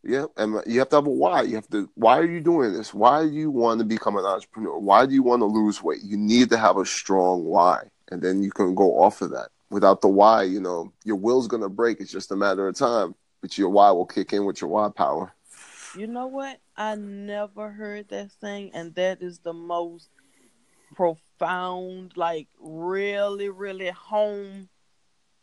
yeah, 0.04 0.26
and 0.36 0.60
you 0.66 0.78
have 0.80 0.88
to 0.90 0.96
have 0.96 1.06
a 1.06 1.10
why. 1.10 1.42
You 1.42 1.56
have 1.56 1.68
to. 1.68 1.88
Why 1.94 2.18
are 2.18 2.30
you 2.30 2.40
doing 2.40 2.72
this? 2.72 2.92
Why 2.92 3.22
do 3.22 3.30
you 3.30 3.50
want 3.50 3.78
to 3.80 3.84
become 3.84 4.16
an 4.16 4.24
entrepreneur? 4.24 4.78
Why 4.78 5.06
do 5.06 5.14
you 5.14 5.22
want 5.22 5.40
to 5.40 5.46
lose 5.46 5.82
weight? 5.82 6.00
You 6.02 6.16
need 6.16 6.50
to 6.50 6.58
have 6.58 6.76
a 6.76 6.84
strong 6.84 7.44
why, 7.44 7.84
and 8.10 8.20
then 8.22 8.42
you 8.42 8.50
can 8.50 8.74
go 8.74 8.98
off 8.98 9.22
of 9.22 9.30
that. 9.30 9.48
Without 9.70 10.02
the 10.02 10.08
why, 10.08 10.42
you 10.42 10.60
know, 10.60 10.92
your 11.04 11.16
will's 11.16 11.48
gonna 11.48 11.68
break. 11.68 12.00
It's 12.00 12.12
just 12.12 12.32
a 12.32 12.36
matter 12.36 12.68
of 12.68 12.76
time 12.76 13.14
but 13.42 13.58
your 13.58 13.68
why 13.68 13.90
will 13.90 14.06
kick 14.06 14.32
in 14.32 14.46
with 14.46 14.60
your 14.62 14.70
why 14.70 14.88
power. 14.88 15.34
You 15.98 16.06
know 16.06 16.28
what? 16.28 16.58
I 16.74 16.94
never 16.94 17.70
heard 17.70 18.08
that 18.08 18.30
saying, 18.40 18.70
and 18.72 18.94
that 18.94 19.20
is 19.20 19.40
the 19.40 19.52
most 19.52 20.08
profound, 20.94 22.16
like 22.16 22.48
really, 22.58 23.50
really 23.50 23.90
home 23.90 24.70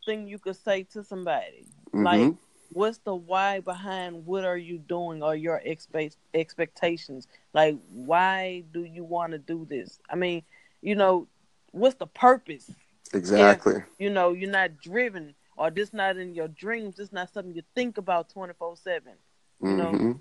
thing 0.06 0.28
you 0.28 0.40
could 0.40 0.56
say 0.56 0.84
to 0.94 1.04
somebody. 1.04 1.68
Mm-hmm. 1.94 2.04
Like, 2.04 2.34
what's 2.72 3.00
the 3.00 3.16
why 3.16 3.60
behind 3.60 4.26
what 4.26 4.46
are 4.46 4.58
you 4.58 4.78
doing 4.78 5.24
or 5.24 5.36
your 5.36 5.62
expe- 5.66 6.16
expectations? 6.34 7.28
Like, 7.54 7.78
why 7.92 8.64
do 8.72 8.84
you 8.84 9.04
want 9.04 9.32
to 9.34 9.38
do 9.38 9.66
this? 9.70 10.00
I 10.10 10.16
mean, 10.16 10.44
you 10.82 10.96
know, 10.96 11.28
what's 11.72 11.96
the 11.96 12.08
purpose? 12.08 12.72
Exactly. 13.14 13.78
If, 13.78 13.84
you 13.98 14.10
know, 14.10 14.34
you're 14.34 14.52
not 14.52 14.80
driven 14.82 15.34
or 15.58 15.70
this 15.70 15.94
not 15.94 16.18
in 16.18 16.34
your 16.34 16.48
dreams, 16.48 16.96
this 16.98 17.12
not 17.12 17.32
something 17.32 17.54
you 17.54 17.64
think 17.76 17.98
about 17.98 18.30
twenty 18.30 18.54
four 18.58 18.78
seven. 18.78 19.14
You 19.62 19.76
know, 19.76 19.92
mm-hmm. 19.92 20.12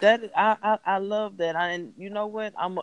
that 0.00 0.30
I, 0.34 0.56
I 0.62 0.78
I 0.86 0.98
love 0.98 1.36
that. 1.38 1.56
I, 1.56 1.72
and 1.72 1.92
you 1.98 2.08
know 2.08 2.26
what? 2.26 2.54
I'm 2.56 2.78
a, 2.78 2.82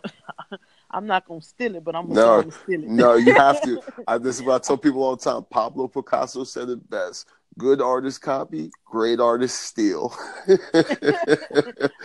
I'm 0.90 1.06
not 1.06 1.26
gonna 1.26 1.42
steal 1.42 1.74
it, 1.74 1.82
but 1.84 1.96
I'm 1.96 2.06
gonna 2.06 2.44
no, 2.44 2.50
steal 2.50 2.84
it. 2.84 2.88
no, 2.88 3.14
you 3.14 3.34
have 3.34 3.60
to. 3.62 3.82
I, 4.06 4.18
this 4.18 4.36
is 4.36 4.42
what 4.42 4.54
I 4.54 4.58
tell 4.64 4.76
people 4.76 5.02
all 5.02 5.16
the 5.16 5.22
time. 5.22 5.44
Pablo 5.50 5.88
Picasso 5.88 6.44
said 6.44 6.68
it 6.68 6.88
best: 6.88 7.26
good 7.58 7.80
artists 7.80 8.18
copy, 8.18 8.70
great 8.84 9.20
artists 9.20 9.58
steal. 9.58 10.14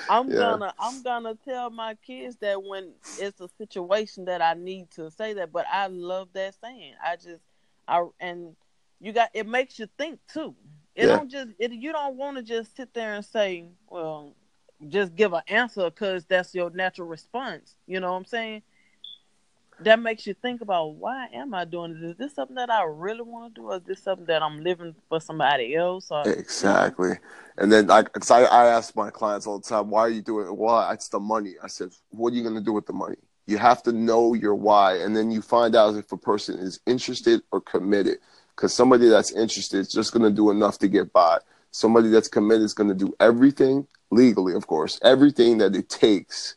I'm 0.07 0.33
Yeah. 0.33 0.35
gonna 0.35 0.73
I'm 0.79 1.01
gonna 1.01 1.35
tell 1.35 1.69
my 1.69 1.95
kids 1.95 2.37
that 2.41 2.61
when 2.63 2.93
it's 3.17 3.39
a 3.41 3.47
situation 3.57 4.25
that 4.25 4.41
I 4.41 4.53
need 4.53 4.91
to 4.91 5.09
say 5.11 5.33
that, 5.33 5.51
but 5.51 5.65
I 5.71 5.87
love 5.87 6.29
that 6.33 6.55
saying. 6.61 6.93
I 7.03 7.15
just 7.15 7.41
I 7.87 8.05
and 8.19 8.55
you 8.99 9.13
got 9.13 9.29
it 9.33 9.47
makes 9.47 9.79
you 9.79 9.87
think 9.97 10.19
too. 10.31 10.55
It 10.95 11.07
Yeah. 11.07 11.07
don't 11.07 11.29
just 11.29 11.49
it, 11.59 11.71
you 11.71 11.91
don't 11.91 12.15
want 12.17 12.37
to 12.37 12.43
just 12.43 12.75
sit 12.75 12.93
there 12.93 13.13
and 13.15 13.25
say, 13.25 13.65
well, 13.89 14.35
just 14.87 15.15
give 15.15 15.33
an 15.33 15.41
answer 15.47 15.85
because 15.89 16.25
that's 16.25 16.53
your 16.53 16.69
natural 16.69 17.07
response. 17.07 17.75
You 17.87 17.99
know 17.99 18.11
what 18.11 18.17
I'm 18.19 18.25
saying? 18.25 18.61
That 19.81 19.99
makes 19.99 20.25
you 20.25 20.33
think 20.33 20.61
about 20.61 20.95
why 20.95 21.27
am 21.33 21.53
I 21.53 21.65
doing 21.65 21.93
this? 21.93 22.11
Is 22.11 22.17
this 22.17 22.33
something 22.33 22.55
that 22.55 22.69
I 22.69 22.83
really 22.83 23.21
want 23.21 23.55
to 23.55 23.61
do, 23.61 23.67
or 23.67 23.75
is 23.75 23.83
this 23.83 24.01
something 24.01 24.25
that 24.27 24.41
I'm 24.41 24.63
living 24.63 24.95
for 25.09 25.19
somebody 25.19 25.75
else? 25.75 26.07
Or 26.11 26.27
Exactly. 26.27 27.13
And 27.57 27.71
then 27.71 27.87
cause 27.87 28.31
I, 28.31 28.43
I 28.43 28.67
ask 28.67 28.95
my 28.95 29.09
clients 29.09 29.47
all 29.47 29.59
the 29.59 29.67
time, 29.67 29.89
why 29.89 30.01
are 30.01 30.09
you 30.09 30.21
doing 30.21 30.47
it? 30.47 30.55
Well, 30.55 30.89
it's 30.91 31.09
the 31.09 31.19
money. 31.19 31.55
I 31.61 31.67
said, 31.67 31.89
what 32.09 32.31
are 32.31 32.35
you 32.35 32.43
going 32.43 32.55
to 32.55 32.61
do 32.61 32.73
with 32.73 32.85
the 32.85 32.93
money? 32.93 33.17
You 33.47 33.57
have 33.57 33.83
to 33.83 33.91
know 33.91 34.33
your 34.33 34.55
why. 34.55 34.95
And 34.95 35.15
then 35.15 35.29
you 35.29 35.41
find 35.41 35.75
out 35.75 35.95
if 35.95 36.11
a 36.11 36.17
person 36.17 36.57
is 36.57 36.79
interested 36.85 37.41
or 37.51 37.61
committed. 37.61 38.17
Because 38.55 38.73
somebody 38.73 39.09
that's 39.09 39.33
interested 39.33 39.79
is 39.79 39.91
just 39.91 40.13
going 40.13 40.23
to 40.23 40.31
do 40.31 40.49
enough 40.49 40.79
to 40.79 40.87
get 40.87 41.11
by. 41.11 41.39
Somebody 41.71 42.09
that's 42.09 42.29
committed 42.29 42.63
is 42.63 42.73
going 42.73 42.87
to 42.87 42.95
do 42.95 43.13
everything, 43.19 43.85
legally, 44.09 44.53
of 44.53 44.65
course, 44.67 44.97
everything 45.03 45.57
that 45.57 45.75
it 45.75 45.89
takes 45.89 46.55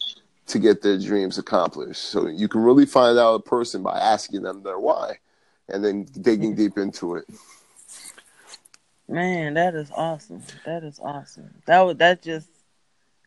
to 0.49 0.59
get 0.59 0.83
their 0.83 0.99
dreams 0.99 1.39
accomplished. 1.39 2.03
So 2.03 2.27
you 2.27 2.49
can 2.49 2.63
really 2.63 2.87
find 2.87 3.19
out 3.19 3.35
a 3.35 3.41
person 3.41 3.83
by 3.83 3.99
asking 3.99 4.43
them 4.43 4.63
their 4.63 4.79
why 4.79 5.19
and 5.69 5.85
then 5.85 6.05
digging 6.05 6.55
deep 6.55 6.79
into 6.79 7.17
it. 7.17 7.25
Man, 9.09 9.55
that 9.55 9.75
is 9.75 9.91
awesome. 9.95 10.43
That 10.67 10.85
is 10.85 10.99
awesome. 11.03 11.51
That 11.67 11.81
was 11.81 11.97
that 11.99 12.23
just 12.23 12.49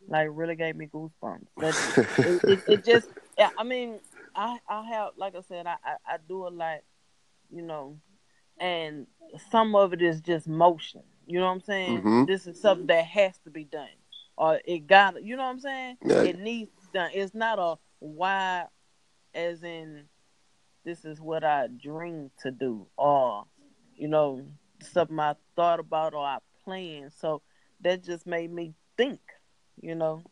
like 0.08 0.28
really 0.30 0.54
gave 0.56 0.76
me 0.76 0.86
goosebumps. 0.86 1.46
That 1.58 1.74
it, 2.18 2.42
it, 2.48 2.60
it 2.68 2.84
just 2.84 3.08
yeah. 3.36 3.50
I 3.56 3.64
mean, 3.64 3.98
I 4.34 4.58
I 4.68 4.82
have 4.84 5.10
like 5.16 5.34
I 5.34 5.40
said, 5.42 5.66
I, 5.66 5.76
I 5.84 6.14
I 6.14 6.16
do 6.28 6.46
a 6.46 6.50
lot, 6.50 6.80
you 7.50 7.62
know, 7.62 7.96
and 8.58 9.06
some 9.50 9.74
of 9.74 9.92
it 9.92 10.02
is 10.02 10.20
just 10.20 10.46
motion. 10.46 11.02
You 11.26 11.38
know 11.40 11.46
what 11.46 11.52
I'm 11.52 11.60
saying? 11.62 12.02
Mhm. 12.02 12.26
This 12.26 12.46
is 12.46 12.60
something 12.60 12.86
that 12.86 13.04
has 13.04 13.38
to 13.44 13.50
be 13.50 13.64
done, 13.64 13.88
or 14.36 14.60
it 14.64 14.86
got. 14.86 15.22
You 15.22 15.36
know 15.36 15.44
what 15.44 15.50
I'm 15.50 15.60
saying? 15.60 15.96
Yeah. 16.04 16.22
It 16.22 16.38
needs 16.38 16.70
done. 16.92 17.10
It's 17.14 17.34
not 17.34 17.58
a 17.58 17.76
why, 17.98 18.66
as 19.34 19.62
in 19.62 20.04
this 20.84 21.04
is 21.04 21.20
what 21.20 21.44
I 21.44 21.68
dream 21.68 22.30
to 22.42 22.50
do, 22.50 22.86
or 22.96 23.44
you 23.94 24.08
know 24.08 24.42
something 24.80 25.18
I 25.18 25.34
thought 25.56 25.80
about 25.80 26.14
or 26.14 26.24
I 26.24 26.38
planned. 26.64 27.12
So 27.12 27.42
that 27.80 28.04
just 28.04 28.26
made 28.26 28.52
me 28.52 28.74
think. 28.96 29.20
You 29.80 29.94
know. 29.94 30.22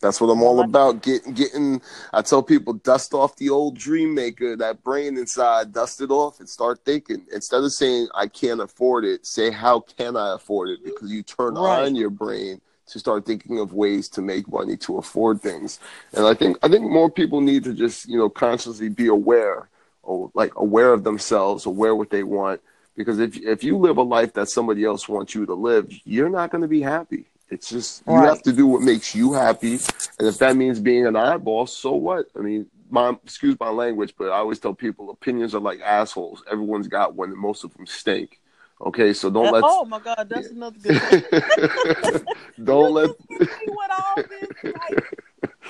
That's 0.00 0.20
what 0.20 0.28
I'm 0.28 0.42
all 0.42 0.60
about. 0.60 1.02
Getting, 1.02 1.32
getting. 1.34 1.82
I 2.12 2.22
tell 2.22 2.42
people, 2.42 2.74
dust 2.74 3.14
off 3.14 3.34
the 3.34 3.50
old 3.50 3.76
dream 3.76 4.14
maker, 4.14 4.54
that 4.56 4.84
brain 4.84 5.18
inside, 5.18 5.72
dust 5.72 6.00
it 6.00 6.10
off, 6.10 6.38
and 6.38 6.48
start 6.48 6.84
thinking. 6.84 7.26
Instead 7.32 7.64
of 7.64 7.72
saying 7.72 8.08
I 8.14 8.28
can't 8.28 8.60
afford 8.60 9.04
it, 9.04 9.26
say 9.26 9.50
how 9.50 9.80
can 9.80 10.16
I 10.16 10.34
afford 10.34 10.68
it? 10.70 10.84
Because 10.84 11.10
you 11.10 11.24
turn 11.24 11.54
Right. 11.54 11.86
on 11.86 11.96
your 11.96 12.10
brain 12.10 12.60
to 12.88 12.98
start 12.98 13.26
thinking 13.26 13.58
of 13.58 13.72
ways 13.72 14.08
to 14.10 14.22
make 14.22 14.48
money 14.50 14.76
to 14.78 14.98
afford 14.98 15.40
things. 15.42 15.78
And 16.12 16.26
I 16.26 16.34
think 16.34 16.58
I 16.62 16.68
think 16.68 16.90
more 16.90 17.10
people 17.10 17.40
need 17.40 17.64
to 17.64 17.74
just 17.74 18.08
you 18.08 18.18
know 18.18 18.28
consciously 18.28 18.88
be 18.88 19.08
aware, 19.08 19.68
or 20.02 20.30
like 20.34 20.52
aware 20.56 20.92
of 20.92 21.04
themselves, 21.04 21.66
aware 21.66 21.94
what 21.94 22.10
they 22.10 22.22
want. 22.22 22.60
Because 22.96 23.18
if 23.20 23.36
if 23.38 23.62
you 23.64 23.78
live 23.78 23.96
a 23.98 24.02
life 24.02 24.32
that 24.34 24.48
somebody 24.48 24.84
else 24.84 25.08
wants 25.08 25.34
you 25.34 25.46
to 25.46 25.54
live, 25.54 25.92
you're 26.04 26.30
not 26.30 26.50
going 26.50 26.62
to 26.62 26.68
be 26.68 26.82
happy. 26.82 27.26
It's 27.50 27.70
just 27.70 28.02
you 28.08 28.14
Right. 28.14 28.28
have 28.28 28.42
to 28.42 28.52
do 28.52 28.66
what 28.66 28.82
makes 28.82 29.14
you 29.14 29.32
happy, 29.32 29.74
and 30.18 30.28
if 30.28 30.38
that 30.38 30.56
means 30.56 30.80
being 30.80 31.06
an 31.06 31.16
eyeball, 31.16 31.66
so 31.66 31.92
what? 31.92 32.26
I 32.36 32.40
mean, 32.40 32.66
my 32.90 33.10
excuse 33.24 33.56
my 33.60 33.70
language, 33.70 34.14
but 34.18 34.26
I 34.30 34.38
always 34.38 34.58
tell 34.58 34.74
people 34.74 35.10
opinions 35.10 35.54
are 35.54 35.60
like 35.60 35.80
assholes. 35.80 36.42
Everyone's 36.50 36.88
got 36.88 37.14
one, 37.14 37.30
and 37.30 37.38
most 37.38 37.64
of 37.64 37.72
them 37.74 37.86
stink. 37.86 38.40
Okay, 38.80 39.12
so 39.12 39.28
don't 39.28 39.50
let 39.50 39.64
oh 39.66 39.84
my 39.84 39.98
God, 39.98 40.28
that's 40.28 40.50
another 40.50 40.78
good. 40.78 41.00
Thing. 41.00 42.22
don't 42.64 42.94
let 42.94 43.10
You 43.40 43.78
all 43.90 44.22
this 44.28 44.48
like? 44.72 45.18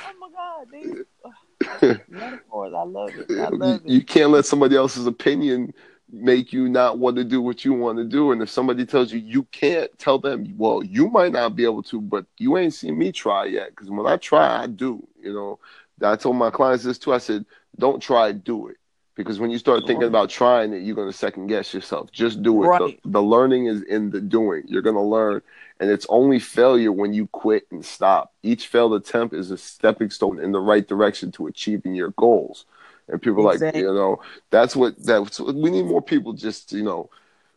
Oh 0.04 0.12
my 0.20 0.28
God, 0.30 0.66
these 0.70 2.02
metaphors. 2.08 2.74
I 2.74 2.82
love 2.82 3.18
it. 3.18 3.30
I 3.30 3.48
love 3.48 3.80
you 3.84 4.02
can't 4.02 4.30
let 4.30 4.46
somebody 4.46 4.76
else's 4.76 5.06
opinion 5.06 5.72
make 6.10 6.52
you 6.52 6.68
not 6.68 6.98
want 6.98 7.16
to 7.16 7.24
do 7.24 7.42
what 7.42 7.64
you 7.64 7.72
want 7.74 7.98
to 7.98 8.04
do. 8.04 8.32
And 8.32 8.40
if 8.40 8.48
somebody 8.48 8.86
tells 8.86 9.12
you 9.12 9.18
you 9.18 9.44
can't, 9.44 9.90
tell 9.98 10.18
them, 10.18 10.54
well, 10.56 10.82
you 10.82 11.08
might 11.08 11.32
not 11.32 11.54
be 11.54 11.64
able 11.64 11.82
to, 11.84 12.00
but 12.00 12.24
you 12.38 12.56
ain't 12.56 12.74
seen 12.74 12.96
me 12.96 13.12
try 13.12 13.44
yet. 13.44 13.70
Because 13.70 13.90
when 13.90 14.06
I 14.06 14.16
try, 14.16 14.62
I 14.62 14.66
do. 14.66 15.06
You 15.20 15.32
know, 15.32 15.58
I 16.02 16.16
told 16.16 16.36
my 16.36 16.50
clients 16.50 16.84
this 16.84 16.98
too. 16.98 17.12
I 17.12 17.18
said, 17.18 17.44
don't 17.78 18.00
try, 18.00 18.32
do 18.32 18.68
it. 18.68 18.76
Because 19.18 19.40
when 19.40 19.50
you 19.50 19.58
start 19.58 19.84
thinking 19.84 20.06
about 20.06 20.30
trying 20.30 20.72
it, 20.72 20.84
you're 20.84 20.94
going 20.94 21.10
to 21.10 21.16
second 21.16 21.48
guess 21.48 21.74
yourself. 21.74 22.12
Just 22.12 22.40
do 22.40 22.62
it. 22.62 22.68
Right. 22.68 23.02
The, 23.02 23.10
the 23.10 23.22
learning 23.22 23.66
is 23.66 23.82
in 23.82 24.10
the 24.10 24.20
doing. 24.20 24.62
You're 24.68 24.80
going 24.80 24.94
to 24.94 25.02
learn. 25.02 25.42
And 25.80 25.90
it's 25.90 26.06
only 26.08 26.38
failure 26.38 26.92
when 26.92 27.12
you 27.12 27.26
quit 27.26 27.66
and 27.72 27.84
stop. 27.84 28.32
Each 28.44 28.68
failed 28.68 28.94
attempt 28.94 29.34
is 29.34 29.50
a 29.50 29.58
stepping 29.58 30.10
stone 30.10 30.38
in 30.38 30.52
the 30.52 30.60
right 30.60 30.86
direction 30.86 31.32
to 31.32 31.48
achieving 31.48 31.96
your 31.96 32.10
goals. 32.10 32.64
And 33.08 33.20
people 33.20 33.48
are 33.48 33.54
Exactly. 33.54 33.82
like, 33.82 33.88
you 33.88 33.92
know, 33.92 34.22
that's 34.50 34.76
what 34.76 35.02
that's 35.04 35.40
what 35.40 35.56
we 35.56 35.70
need 35.70 35.86
more 35.86 36.02
people 36.02 36.32
just, 36.32 36.72
you 36.72 36.84
know, 36.84 37.10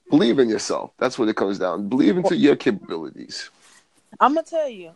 believe 0.09 0.39
in 0.39 0.49
yourself. 0.49 0.93
That's 0.97 1.19
what 1.19 1.29
it 1.29 1.35
comes 1.35 1.59
down. 1.59 1.89
Believe 1.89 2.17
into 2.17 2.35
your 2.35 2.55
capabilities. 2.55 3.51
I'm 4.19 4.33
gonna 4.33 4.47
tell 4.47 4.67
you, 4.67 4.93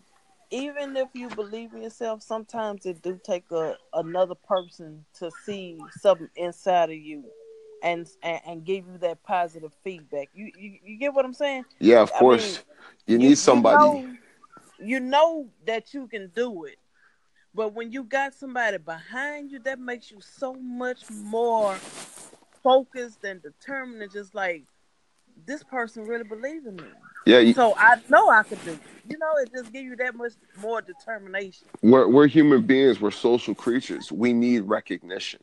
even 0.55 0.95
if 0.95 1.09
you 1.13 1.29
believe 1.29 1.74
in 1.74 1.83
yourself, 1.83 2.21
sometimes 2.24 2.85
it 2.85 3.01
do 3.01 3.19
take 3.24 3.51
a 3.51 3.75
another 3.93 4.35
person 4.35 5.05
to 5.15 5.29
see 5.45 5.77
something 5.91 6.29
inside 6.35 6.89
of 6.89 6.95
you, 6.95 7.25
and 7.83 8.07
and, 8.24 8.41
and 8.47 8.65
give 8.65 8.85
you 8.88 8.97
that 9.00 9.21
positive 9.24 9.74
feedback. 9.83 10.29
You, 10.33 10.51
you 10.57 10.79
you 10.83 10.97
get 10.97 11.13
what 11.13 11.25
I'm 11.25 11.33
saying? 11.33 11.65
Yeah, 11.79 12.01
of 12.01 12.13
I 12.13 12.19
course. 12.19 12.55
mean, 12.55 12.63
you 13.05 13.17
need 13.17 13.38
somebody. 13.38 13.83
You 13.83 13.91
know, 13.91 14.15
you 14.79 15.00
know 15.01 15.50
that 15.65 15.93
you 15.93 16.07
can 16.07 16.31
do 16.33 16.63
it, 16.65 16.77
but 17.53 17.74
when 17.74 17.91
you 17.91 18.03
got 18.03 18.33
somebody 18.33 18.77
behind 18.77 19.51
you, 19.51 19.59
that 19.59 19.79
makes 19.79 20.09
you 20.09 20.21
so 20.21 20.53
much 20.53 21.09
more 21.12 21.77
focused 22.63 23.24
and 23.25 23.41
determined, 23.41 24.01
and 24.01 24.12
just 24.12 24.33
like 24.33 24.63
this 25.45 25.63
person 25.63 26.03
really 26.05 26.23
believes 26.23 26.65
in 26.65 26.75
me. 26.75 26.83
yeah, 27.25 27.39
you- 27.39 27.53
So 27.53 27.73
I 27.77 27.95
know 28.09 28.29
I 28.29 28.43
could 28.43 28.63
do 28.63 28.71
it. 28.71 28.79
You 29.09 29.17
know, 29.17 29.33
it 29.41 29.51
just 29.51 29.71
gives 29.73 29.85
you 29.85 29.95
that 29.97 30.15
much 30.15 30.33
more 30.61 30.81
determination. 30.81 31.67
we're 31.81 32.07
we're 32.07 32.27
human 32.27 32.61
beings. 32.65 32.99
We're 33.01 33.11
social 33.11 33.53
creatures. 33.55 34.11
We 34.11 34.33
need 34.33 34.61
recognition, 34.61 35.41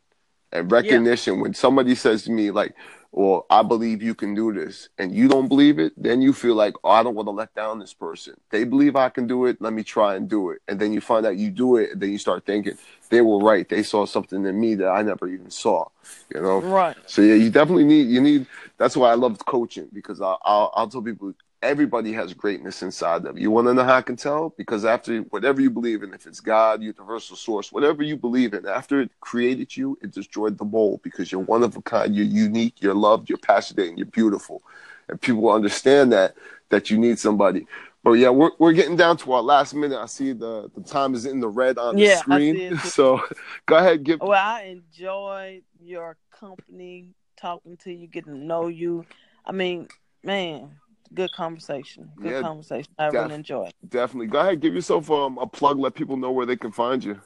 and 0.52 0.70
recognition. 0.70 1.40
When 1.40 1.54
somebody 1.54 1.94
says 1.94 2.24
to 2.24 2.30
me 2.32 2.50
like, 2.50 2.74
"Well, 3.12 3.46
I 3.50 3.62
believe 3.62 4.02
you 4.02 4.14
can 4.14 4.34
do 4.34 4.52
this," 4.52 4.88
and 4.98 5.14
you 5.14 5.28
don't 5.28 5.48
believe 5.48 5.78
it, 5.78 5.92
then 5.96 6.22
you 6.22 6.32
feel 6.32 6.54
like, 6.54 6.74
"Oh, 6.82 6.90
I 6.90 7.02
don't 7.02 7.14
want 7.14 7.26
to 7.26 7.32
let 7.32 7.54
down 7.54 7.78
this 7.78 7.94
person. 7.94 8.34
They 8.50 8.64
believe 8.64 8.96
I 8.96 9.10
can 9.10 9.26
do 9.26 9.46
it. 9.46 9.60
Let 9.60 9.72
me 9.72 9.84
try 9.84 10.16
and 10.16 10.28
do 10.28 10.50
it." 10.50 10.62
And 10.66 10.80
then 10.80 10.92
you 10.92 11.00
find 11.00 11.26
out 11.26 11.36
you 11.36 11.50
do 11.50 11.76
it, 11.76 11.92
and 11.92 12.00
then 12.00 12.10
you 12.10 12.18
start 12.18 12.44
thinking 12.44 12.76
they 13.10 13.20
were 13.20 13.38
right. 13.38 13.68
They 13.68 13.82
saw 13.82 14.06
something 14.06 14.44
in 14.44 14.58
me 14.58 14.74
that 14.76 14.88
I 14.88 15.02
never 15.02 15.28
even 15.28 15.50
saw. 15.50 15.88
You 16.34 16.40
know. 16.40 16.60
Right. 16.60 16.96
So 17.06 17.22
yeah, 17.22 17.34
you 17.34 17.50
definitely 17.50 17.84
need 17.84 18.08
you 18.08 18.20
need. 18.20 18.46
That's 18.78 18.96
why 18.96 19.10
I 19.10 19.14
love 19.14 19.38
coaching 19.44 19.88
because 19.92 20.20
I'll 20.20 20.40
I'll, 20.44 20.72
I'll 20.74 20.88
tell 20.88 21.02
people 21.02 21.34
everybody 21.62 22.12
has 22.12 22.34
greatness 22.34 22.82
inside 22.82 23.22
them. 23.22 23.38
You 23.38 23.50
want 23.50 23.68
to 23.68 23.74
know 23.74 23.84
how 23.84 23.96
I 23.96 24.02
can 24.02 24.16
tell? 24.16 24.52
Because 24.56 24.84
after 24.84 25.20
whatever 25.22 25.60
you 25.60 25.70
believe 25.70 26.02
in, 26.02 26.12
if 26.12 26.26
it's 26.26 26.40
God, 26.40 26.82
universal 26.82 27.36
source, 27.36 27.72
whatever 27.72 28.02
you 28.02 28.16
believe 28.16 28.52
in, 28.52 28.66
after 28.66 29.00
it 29.00 29.10
created 29.20 29.76
you, 29.76 29.96
it 30.02 30.10
destroyed 30.10 30.58
the 30.58 30.64
mold 30.64 31.00
because 31.02 31.30
you're 31.30 31.40
one 31.40 31.62
of 31.62 31.76
a 31.76 31.82
kind. 31.82 32.14
You're 32.14 32.26
unique. 32.26 32.82
You're 32.82 32.94
loved. 32.94 33.28
You're 33.28 33.38
passionate. 33.38 33.88
And 33.88 33.98
you're 33.98 34.06
beautiful. 34.06 34.62
And 35.08 35.20
people 35.20 35.50
understand 35.50 36.12
that 36.12 36.34
that 36.70 36.90
you 36.90 36.98
need 36.98 37.18
somebody. 37.18 37.66
But 38.02 38.12
yeah, 38.12 38.30
we're 38.30 38.50
we're 38.58 38.72
getting 38.72 38.96
down 38.96 39.16
to 39.18 39.32
our 39.32 39.42
last 39.42 39.74
minute. 39.74 39.98
I 39.98 40.06
see 40.06 40.32
the 40.32 40.70
the 40.74 40.82
time 40.82 41.14
is 41.14 41.26
in 41.26 41.38
the 41.38 41.48
red 41.48 41.78
on 41.78 41.94
the 41.94 42.02
Yeah, 42.02 42.22
I 42.28 42.38
screen. 42.38 42.76
So 42.78 43.20
go 43.66 43.76
ahead, 43.76 44.02
give 44.02 44.20
Well, 44.20 44.32
I 44.32 44.62
enjoyed 44.62 45.62
your 45.80 46.16
company, 46.30 47.10
talking 47.36 47.76
to 47.78 47.92
you, 47.92 48.08
getting 48.08 48.32
to 48.34 48.38
know 48.38 48.66
you. 48.66 49.06
I 49.46 49.52
mean, 49.52 49.88
man, 50.24 50.70
good 51.14 51.32
conversation. 51.32 52.10
Good 52.16 52.32
Yeah, 52.32 52.40
conversation. 52.42 52.92
I 52.98 53.10
def- 53.10 53.22
really 53.22 53.34
enjoyed. 53.34 53.72
definitely 53.88 54.26
go 54.26 54.40
ahead, 54.40 54.60
give 54.60 54.74
yourself 54.74 55.10
um, 55.10 55.38
a 55.38 55.46
plug. 55.46 55.78
Let 55.78 55.94
people 55.94 56.16
know 56.16 56.32
where 56.32 56.46
they 56.46 56.56
can 56.56 56.72
find 56.72 57.02
you. 57.02 57.20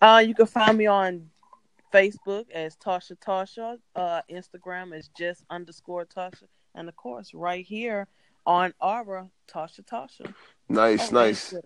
Uh, 0.00 0.22
you 0.26 0.34
can 0.34 0.46
find 0.46 0.76
me 0.76 0.86
on 0.86 1.30
Facebook 1.92 2.50
as 2.50 2.76
Tasha 2.76 3.16
Tasha. 3.18 3.78
Uh, 3.94 4.20
Instagram 4.30 4.96
is 4.96 5.08
just 5.16 5.44
underscore 5.50 6.04
Tasha, 6.04 6.44
and 6.74 6.88
of 6.88 6.96
course, 6.96 7.32
right 7.34 7.64
here 7.64 8.06
on 8.46 8.74
Aura, 8.80 9.28
Tasha 9.48 9.84
Tasha. 9.84 10.32
Nice, 10.68 11.12
Oh, 11.12 11.14
nice. 11.14 11.54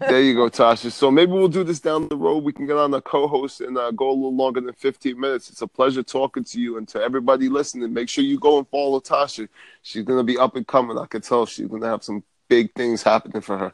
There 0.00 0.20
you 0.20 0.34
go, 0.34 0.50
Tasha. 0.50 0.90
So 0.90 1.10
maybe 1.10 1.32
we'll 1.32 1.48
do 1.48 1.64
this 1.64 1.80
down 1.80 2.08
the 2.08 2.16
road. 2.16 2.44
We 2.44 2.52
can 2.52 2.66
get 2.66 2.76
on 2.76 2.90
the 2.90 3.00
co-host 3.00 3.62
and 3.62 3.78
uh, 3.78 3.90
go 3.92 4.10
a 4.10 4.12
little 4.12 4.34
longer 4.34 4.60
than 4.60 4.74
15 4.74 5.18
minutes. 5.18 5.48
It's 5.48 5.62
a 5.62 5.66
pleasure 5.66 6.02
talking 6.02 6.44
to 6.44 6.60
you 6.60 6.76
and 6.76 6.86
to 6.88 7.00
everybody 7.00 7.48
listening. 7.48 7.92
Make 7.94 8.08
sure 8.10 8.22
you 8.22 8.38
go 8.38 8.58
and 8.58 8.68
follow 8.68 9.00
Tasha. 9.00 9.48
She's 9.82 10.04
gonna 10.04 10.24
be 10.24 10.36
up 10.36 10.56
and 10.56 10.66
coming. 10.66 10.98
I 10.98 11.06
can 11.06 11.22
tell 11.22 11.46
she's 11.46 11.68
gonna 11.68 11.88
have 11.88 12.04
some 12.04 12.22
big 12.48 12.74
things 12.74 13.02
happening 13.02 13.40
for 13.40 13.56
her. 13.56 13.72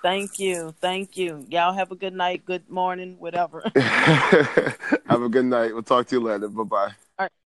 Thank 0.00 0.38
you. 0.38 0.74
Thank 0.80 1.16
you. 1.16 1.44
Y'all 1.50 1.72
have 1.72 1.90
a 1.90 1.96
good 1.96 2.14
night, 2.14 2.44
good 2.46 2.70
morning, 2.70 3.16
whatever. 3.18 3.62
have 3.74 5.22
a 5.22 5.28
good 5.28 5.46
night. 5.46 5.74
We'll 5.74 5.82
talk 5.82 6.06
to 6.06 6.16
you 6.16 6.22
later. 6.22 6.48
Bye 6.48 6.94
bye. 7.18 7.28